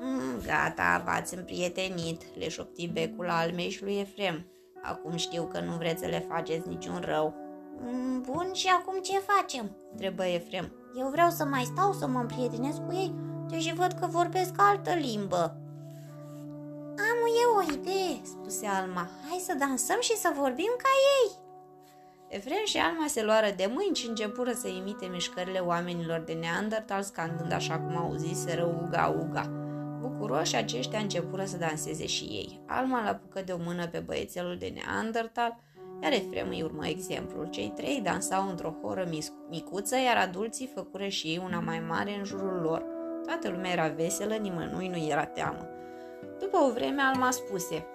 [0.00, 4.46] Mm, gata, v-ați împrietenit, le șopti becul almei și lui Efrem.
[4.82, 7.34] Acum știu că nu vreți să le faceți niciun rău.
[7.80, 9.76] Mm, bun, și acum ce facem?
[9.90, 10.72] întrebă Efrem.
[10.98, 13.14] Eu vreau să mai stau să mă împrietenesc cu ei,
[13.50, 15.56] deși văd că vorbesc altă limbă.
[17.08, 19.08] Am eu o idee, spuse Alma.
[19.28, 20.88] Hai să dansăm și să vorbim ca
[21.20, 21.30] ei.
[22.28, 27.02] Efrem și Alma se luară de mâini și începură să imite mișcările oamenilor de Neandertal,
[27.02, 29.50] scandând așa cum auziseră uga uga.
[30.00, 32.60] Bucuroși aceștia începură să danseze și ei.
[32.66, 35.60] Alma l apucă de o mână pe băiețelul de Neandertal
[36.02, 37.46] iar Efrem îi urmă exemplul.
[37.50, 39.08] Cei trei dansau într-o horă
[39.50, 42.84] micuță, iar adulții făcură și ei una mai mare în jurul lor.
[43.30, 45.68] Toată lumea era veselă, nimănui nu era teamă.
[46.38, 47.86] După o vreme, Alma spuse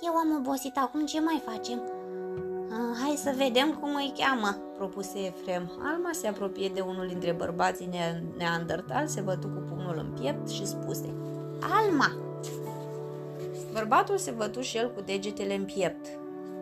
[0.00, 1.82] Eu am obosit acum, ce mai facem?
[2.70, 5.72] Ah, hai să vedem cum îi cheamă, propuse Efrem.
[5.82, 7.90] Alma se apropie de unul dintre bărbații
[8.36, 11.14] neandertal, se bătu cu pumnul în piept și spuse
[11.60, 12.16] Alma!
[13.72, 16.06] Bărbatul se bătu și el cu degetele în piept.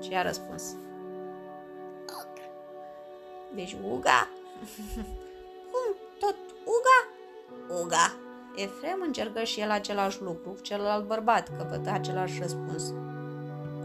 [0.01, 0.77] Și a răspuns
[3.55, 4.29] Deci Uga?
[5.71, 5.97] Cum?
[6.19, 7.06] Tot Uga?
[7.69, 8.13] Uga.
[8.55, 12.93] Efrem încercă și el același lucru cu celălalt bărbat, căpătă același răspuns.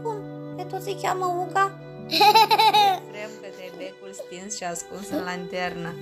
[0.02, 0.16] Cum?
[0.56, 1.70] Pe toți îi cheamă Uga?
[3.02, 5.94] Efrem către becul stins și ascuns în lanternă.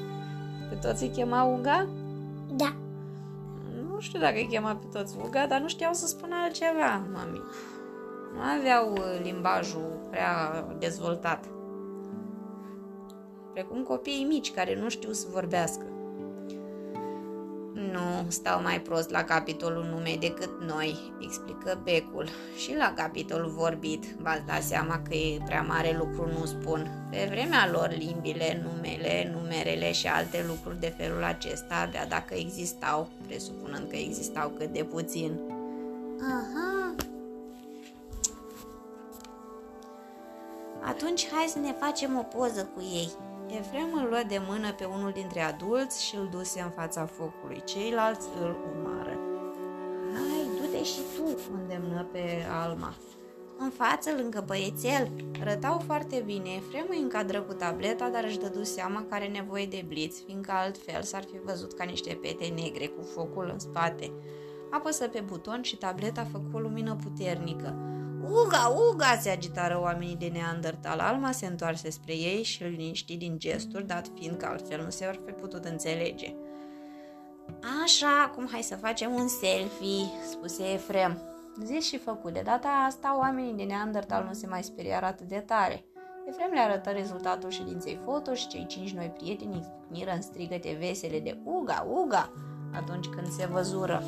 [0.69, 1.88] Pe toți îi chema Uga?
[2.51, 2.75] Da.
[3.88, 7.43] Nu știu dacă îi chema pe toți Uga, dar nu știau să spună altceva, mami.
[8.35, 11.45] Nu aveau uh, limbajul prea dezvoltat.
[13.53, 15.85] Precum copiii mici care nu știu să vorbească.
[17.81, 22.29] Nu stau mai prost la capitolul nume decât noi, explică Becul.
[22.57, 27.09] Și la capitolul vorbit, v-ați dat seama că e prea mare lucru nu spun.
[27.11, 33.09] Pe vremea lor, limbile, numele, numerele și alte lucruri de felul acesta, de dacă existau,
[33.27, 35.40] presupunând că existau cât de puțin.
[36.21, 36.95] Aha.
[40.83, 43.11] Atunci hai să ne facem o poză cu ei,
[43.59, 47.63] Efrem îl luă de mână pe unul dintre adulți și îl duse în fața focului.
[47.65, 49.19] Ceilalți îl urmară.
[50.15, 52.95] Hai, du-te și tu, îndemnă pe Alma.
[53.59, 55.11] În față, lângă băiețel.
[55.43, 56.51] Rătau foarte bine.
[56.57, 60.53] Efrem îi încadră cu tableta, dar își dădu seama că are nevoie de bliț, fiindcă
[60.53, 64.13] altfel s-ar fi văzut ca niște pete negre cu focul în spate.
[64.71, 67.75] Apăsă pe buton și tableta făcu o lumină puternică.
[68.22, 70.98] Uga, uga, se agitară oamenii de Neandertal.
[70.98, 74.90] Alma se întoarse spre ei și îl liniști din gesturi, dat fiind că altfel nu
[74.90, 76.35] se ar fi putut înțelege.
[77.85, 81.18] Așa, acum hai să facem un selfie, spuse Efrem.
[81.64, 82.33] Zis și făcut.
[82.33, 85.85] De data asta, oamenii de Neandertal nu se mai speriară atât de tare.
[86.28, 91.20] Efrem le arătă rezultatul ședinței foto și cei cinci noi prieteni izbucniră în strigăte vesele
[91.20, 92.33] de Uga, Uga,
[92.72, 94.02] atunci când se văzură.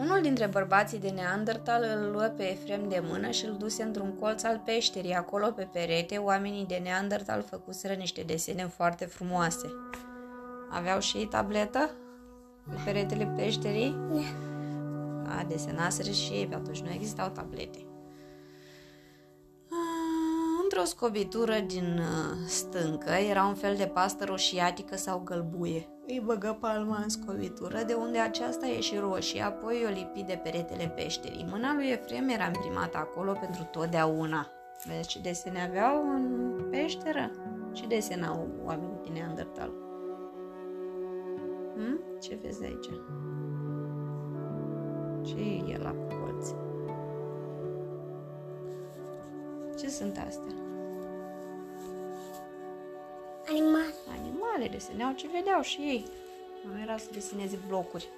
[0.00, 4.14] Unul dintre bărbații de Neandertal îl luă pe Efrem de mână și îl duse într-un
[4.14, 5.14] colț al peșterii.
[5.14, 9.66] Acolo, pe perete, oamenii de Neandertal făcuseră niște desene foarte frumoase.
[10.70, 11.90] Aveau și ei tabletă?
[12.68, 13.96] Pe peretele peșterii?
[15.24, 17.86] Da, desenaseră și ei, pe atunci nu existau tablete.
[20.62, 25.88] Într-o scobitură din uh, stâncă era un fel de pastă roșiatică sau gălbuie.
[26.12, 30.92] Îi băgă palma în scobitură, de unde aceasta ieși roșie, apoi o lipi de peretele
[30.96, 31.46] peșterii.
[31.50, 34.46] Mâna lui Efrem era imprimată acolo pentru totdeauna.
[34.86, 37.30] Vezi ce desene aveau în peșteră?
[37.72, 39.70] Ce desenau oamenii din Neandertal?
[41.76, 42.00] Hm?
[42.20, 42.90] Ce vezi aici?
[45.22, 46.48] Ce e la colț?
[49.78, 50.59] Ce sunt astea?
[53.50, 53.94] Animale.
[54.18, 56.06] Animale deseneau ce vedeau și ei.
[56.64, 58.08] Nu era să deseneze blocuri.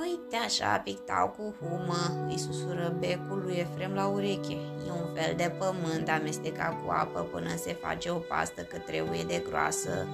[0.00, 4.54] Uite așa pictau cu humă, îi susură becul lui Efrem la ureche.
[4.86, 9.22] E un fel de pământ amestecat cu apă până se face o pastă cât trebuie
[9.22, 10.06] de groasă.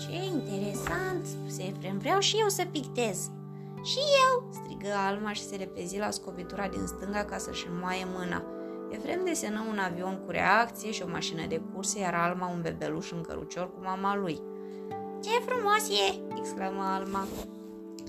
[0.00, 3.30] Ce interesant, spuse Efrem, vreau și eu să pictez.
[3.82, 8.55] Și eu, strigă Alma și se repezi la scobitura din stânga ca să-și înmoaie mâna.
[8.96, 13.10] Efrem desenă un avion cu reacție și o mașină de curse, iar Alma un bebeluș
[13.10, 14.40] în cărucior cu mama lui.
[15.22, 17.26] Ce frumos e!" exclamă Alma.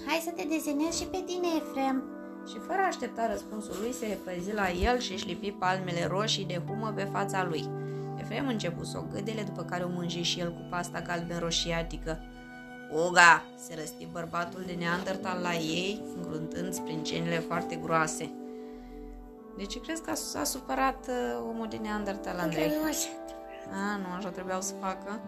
[0.06, 2.04] Hai să te desenez și pe tine, Efrem!"
[2.50, 6.46] Și fără a aștepta răspunsul lui, se repezi la el și își lipi palmele roșii
[6.46, 7.70] de humă pe fața lui.
[8.18, 12.20] Efrem începu să o gâdele, după care o mânji și el cu pasta galben roșiatică.
[13.08, 13.44] Uga!
[13.56, 18.32] se răsti bărbatul de neandertal la ei, îngruntând sprincenile foarte groase.
[19.58, 22.64] De ce crezi că s-a supărat uh, omul din Neandertal, Andrei?
[23.72, 25.22] A, nu așa trebuiau să facă.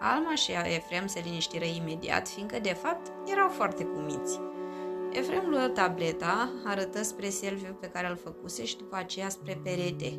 [0.00, 4.40] Alma și Efrem se liniștiră imediat, fiindcă, de fapt, erau foarte cumiți.
[5.12, 10.18] Efrem luă tableta, arătă spre selfie pe care îl făcuse și după aceea spre perete.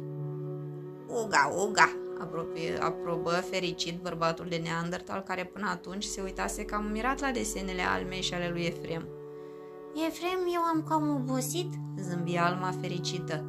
[1.07, 7.19] Uga, uga, apropie, aprobă fericit bărbatul de Neandertal, care până atunci se uitase cam mirat
[7.19, 9.07] la desenele almei și ale lui Efrem.
[9.95, 13.45] Efrem, eu am cam obosit, zâmbi Alma fericită.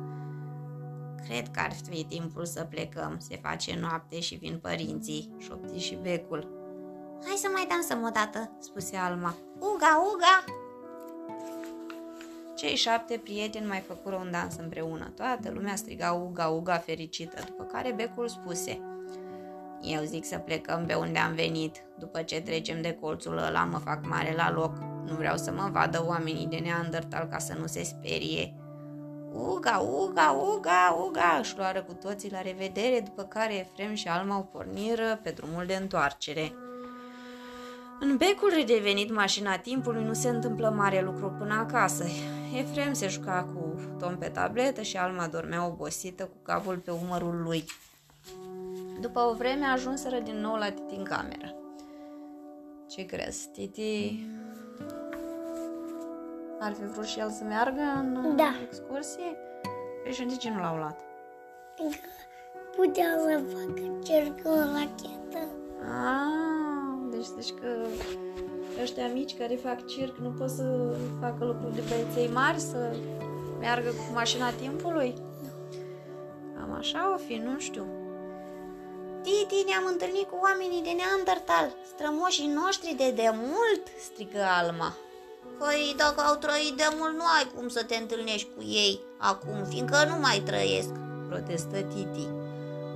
[1.25, 3.17] Cred că ar fi timpul să plecăm.
[3.19, 6.49] Se face noapte și vin părinții, șopti și becul.
[7.25, 9.35] Hai să mai dansăm o dată, spuse Alma.
[9.59, 10.45] Uga, uga!
[12.57, 15.13] Cei șapte prieteni mai făcură un dans împreună.
[15.17, 18.81] Toată lumea striga uga, uga fericită, după care becul spuse
[19.81, 21.83] Eu zic să plecăm pe unde am venit.
[21.99, 24.90] După ce trecem de colțul ăla, mă fac mare la loc.
[25.07, 28.55] Nu vreau să mă vadă oamenii de Neandertal ca să nu se sperie.
[29.33, 34.39] Uga, uga, uga, uga, își luară cu toții la revedere, după care Efrem și Alma
[34.39, 36.53] o porniră pe drumul de întoarcere.
[38.01, 42.05] În becul redevenit mașina timpului nu se întâmplă mare lucru până acasă.
[42.57, 47.43] Efrem se juca cu Tom pe tabletă și Alma dormea obosită cu capul pe umărul
[47.43, 47.65] lui.
[49.01, 51.55] După o vreme ajunseră din nou la Titi în cameră.
[52.89, 54.27] Ce crezi, Titi
[56.61, 58.55] ar fi vrut și el să meargă în Da.
[58.63, 59.37] excursie?
[60.03, 61.01] Păi și de ce nu l-au luat?
[62.77, 65.49] Putea să facă cerc în rachetă.
[65.83, 67.87] Ah, deci, deci că
[68.83, 72.97] ăștia mici care fac circ nu pot să facă lucruri de băieței mari, să
[73.59, 75.15] meargă cu mașina timpului?
[76.57, 77.85] Cam așa o fi, nu știu.
[79.23, 84.95] Titi, ne-am întâlnit cu oamenii de Neandertal, strămoșii noștri de demult, strigă Alma.
[85.63, 89.65] Păi, dacă au trăit de mult, nu ai cum să te întâlnești cu ei acum,
[89.69, 90.93] fiindcă nu mai trăiesc,
[91.29, 92.29] Protestă Titi.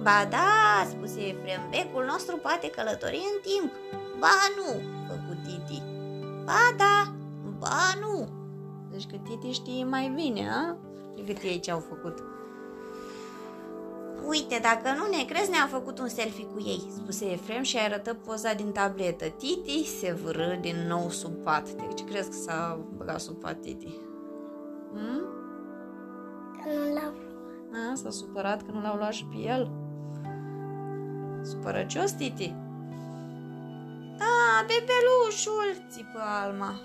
[0.03, 3.73] Ba da, spuse Efrem, becul nostru poate călători în timp.
[4.19, 4.71] Ba nu,
[5.09, 5.83] făcu Titi.
[6.45, 7.13] Ba da,
[7.59, 8.29] ba nu.
[8.91, 10.77] Deci că Titi știe mai bine, a?
[11.25, 12.34] Decât ei ce au făcut.
[14.27, 16.83] Uite, dacă nu ne crezi, ne-am făcut un selfie cu ei.
[16.95, 19.25] Spuse Efrem și arătă poza din tabletă.
[19.29, 21.71] Titi se vârâ din nou sub pat.
[21.71, 23.95] De ce crezi că s-a băgat sub pat Titi?
[24.93, 25.23] Hmm?
[26.63, 27.13] Că nu l-au
[27.91, 29.71] A, s-a supărat că nu l-au luat și pe el.
[31.43, 32.55] Supărăcios, Titi?
[34.19, 36.81] Da, bebelușul, Țipă Alma.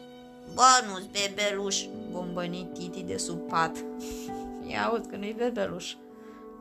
[0.54, 1.86] Ba nu-s bebeluș.
[2.12, 3.78] Bombănit Titi de sub pat.
[4.72, 5.94] Ia aud că nu-i bebeluș.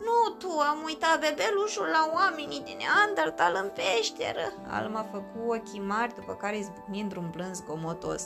[0.07, 4.47] Nu tu, am uitat bebelușul la oamenii din Neandertal în peșteră.
[4.69, 8.23] Alma făcu ochii mari, după care izbucni într-un plâns gomotos.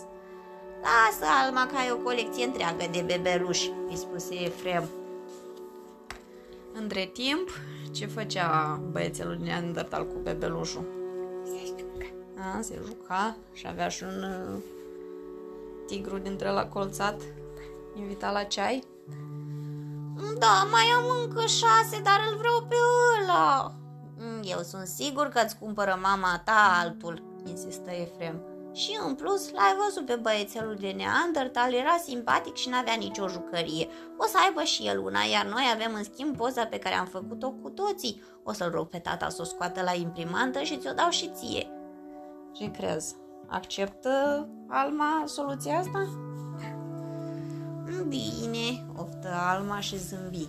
[0.80, 3.70] Lasă, Alma, că ai o colecție întreagă de bebeluși.
[3.88, 4.88] Îi spuse Efrem.
[6.72, 7.48] Între timp,
[7.92, 10.84] ce făcea băiețelul din Neandertal cu bebelușul?
[12.56, 14.62] A, se juca și avea și un uh,
[15.86, 17.20] tigru dintre la colțat,
[17.94, 18.84] invitat la ceai.
[20.38, 22.74] Da, mai am încă șase, dar îl vreau pe
[23.22, 23.72] ăla.
[24.18, 28.46] Mm, Eu sunt sigur că îți cumpără mama ta altul, Insistă Efrem.
[28.72, 33.88] Și în plus, l-ai văzut pe băiețelul de Neandertal, era simpatic și n-avea nicio jucărie.
[34.18, 37.06] O să aibă și el una, iar noi avem în schimb poza pe care am
[37.06, 38.22] făcut-o cu toții.
[38.42, 41.70] O să-l rog pe tata să o scoată la imprimantă și ți-o dau și ție.
[42.52, 43.16] Ce crezi?
[43.48, 46.31] Acceptă Alma soluția asta?
[48.00, 50.48] Bine, Oftă Alma și zâmbi.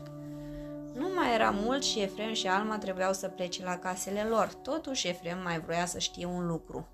[0.98, 4.54] Nu mai era mult și Efrem și Alma trebuiau să plece la casele lor.
[4.62, 6.88] Totuși Efrem mai vroia să știe un lucru.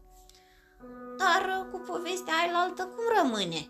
[1.17, 3.67] dar cu povestea ailaltă cum rămâne?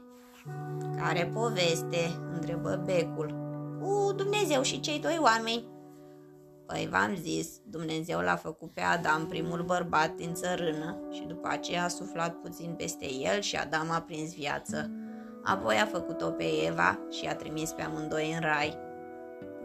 [0.98, 2.20] Care poveste?
[2.34, 3.36] întrebă becul.
[3.82, 5.68] Cu Dumnezeu și cei doi oameni.
[6.65, 11.84] Păi v-am zis, Dumnezeu l-a făcut pe Adam primul bărbat din țărână și după aceea
[11.84, 14.92] a suflat puțin peste el și Adam a prins viață.
[15.43, 18.78] Apoi a făcut-o pe Eva și a trimis pe amândoi în rai.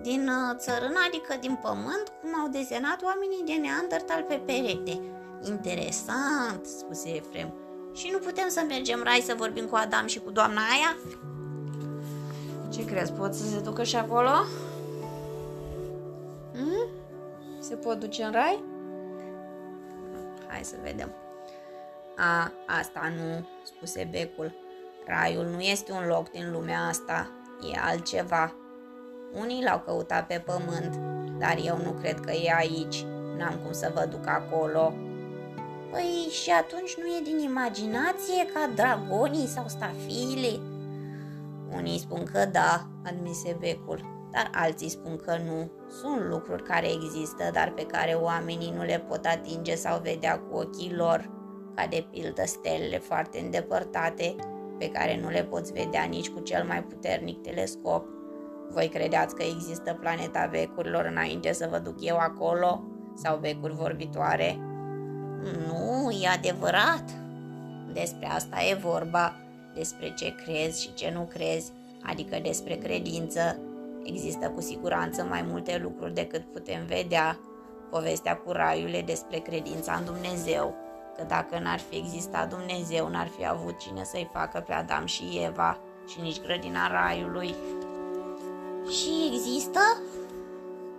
[0.01, 5.01] Din uh, țărână, adică din pământ, cum au desenat oamenii de Neandertal pe perete.
[5.43, 7.55] Interesant, spuse Efrem.
[7.95, 10.97] Și nu putem să mergem rai să vorbim cu Adam și cu doamna aia?
[12.73, 14.31] Ce crezi, pot să se ducă și acolo?
[16.53, 16.89] Hmm?
[17.59, 18.65] Se pot duce în rai?
[20.49, 21.11] Hai să vedem.
[22.17, 24.64] A, asta nu, spuse becul.
[25.07, 27.31] Raiul nu este un loc din lumea asta,
[27.73, 28.55] e altceva.
[29.41, 30.97] Unii l-au căutat pe pământ,
[31.39, 33.05] dar eu nu cred că e aici.
[33.37, 34.95] N-am cum să vă duc acolo.
[35.91, 40.61] Păi și atunci nu e din imaginație ca dragonii sau stafiile?
[41.77, 45.71] Unii spun că da, admise becul, dar alții spun că nu.
[46.01, 50.57] Sunt lucruri care există, dar pe care oamenii nu le pot atinge sau vedea cu
[50.57, 51.31] ochii lor,
[51.75, 54.35] ca de pildă stelele foarte îndepărtate,
[54.79, 58.07] pe care nu le poți vedea nici cu cel mai puternic telescop.
[58.71, 62.83] Voi credeați că există planeta vecurilor înainte să vă duc eu acolo?
[63.15, 64.59] Sau vecuri vorbitoare?
[65.67, 67.05] Nu, e adevărat.
[67.93, 69.33] Despre asta e vorba,
[69.75, 71.73] despre ce crezi și ce nu crezi,
[72.03, 73.59] adică despre credință.
[74.05, 77.39] Există cu siguranță mai multe lucruri decât putem vedea.
[77.91, 80.75] Povestea cu raiul e despre credința în Dumnezeu,
[81.17, 85.41] că dacă n-ar fi existat Dumnezeu, n-ar fi avut cine să-i facă pe Adam și
[85.47, 85.79] Eva.
[86.09, 87.55] și nici grădina raiului.
[88.89, 89.81] Și există?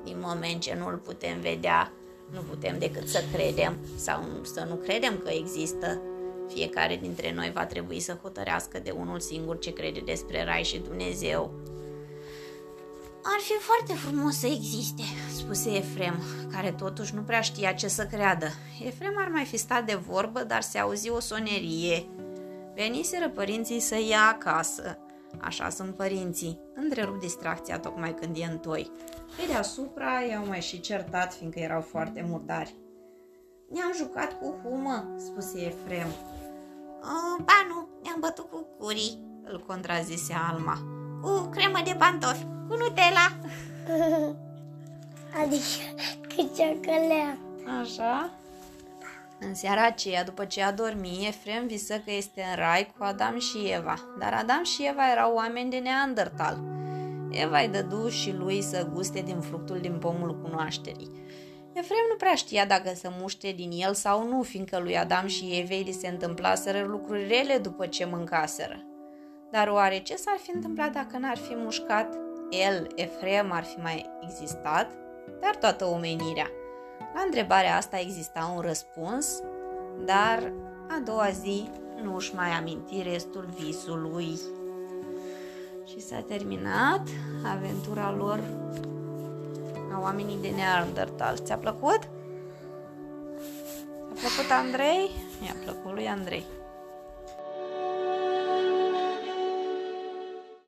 [0.03, 1.91] Din moment ce nu-l putem vedea,
[2.31, 6.01] nu putem decât să credem sau să nu credem că există.
[6.47, 10.77] Fiecare dintre noi va trebui să hotărească de unul singur ce crede despre Rai și
[10.77, 11.51] Dumnezeu.
[13.27, 15.01] Ar fi foarte frumos să existe,
[15.35, 16.19] spuse Efrem,
[16.51, 18.45] care totuși nu prea știa ce să creadă.
[18.83, 22.05] Efrem ar mai fi stat de vorbă, dar se auzi o sonerie.
[22.75, 24.97] Veniseră părinții să ia acasă.
[25.41, 26.59] Așa sunt părinții.
[26.75, 28.91] Întrerup distracția tocmai când e întoi.
[29.35, 32.75] Pe deasupra i-au mai și certat, fiindcă erau foarte murdari.
[33.71, 36.07] Ne-am jucat cu humă, spuse Efrem.
[37.37, 40.77] ba nu, ne-am bătut cu curii, îl contrazise Alma.
[41.21, 43.27] Cu cremă de pantofi, cu Nutella.
[45.41, 46.03] adică
[46.35, 47.37] cu ciocolată.
[47.81, 48.29] Așa?
[49.39, 53.39] În seara aceea, după ce a dormit, Efrem visă că este în rai cu Adam
[53.39, 56.57] și Eva, dar Adam și Eva erau oameni de Neandertal.
[57.29, 61.11] Eva îi dădu și lui să guste din fructul din pomul cunoașterii.
[61.73, 65.59] Efrem nu prea știa dacă să muște din el sau nu, fiindcă lui Adam și
[65.59, 68.83] Evei li se întâmplaseră lucruri rele după ce mâncaseră.
[69.51, 72.24] Dar oare ce s-ar fi întâmplat dacă n-ar fi mușcat?
[72.49, 74.91] El, Efrem, ar fi mai existat?
[75.39, 76.49] Dar toată omenirea.
[77.13, 79.41] La întrebarea asta exista un răspuns,
[80.05, 80.51] dar
[80.89, 81.69] a doua zi
[82.03, 84.39] nu își mai aminti restul visului.
[85.85, 87.07] Și s-a terminat
[87.55, 88.39] aventura lor
[89.93, 91.37] a oamenii de Neandertal.
[91.37, 91.99] Ți-a plăcut?
[94.15, 95.09] Ți-a plăcut Andrei?
[95.41, 96.45] Mi-a plăcut lui Andrei.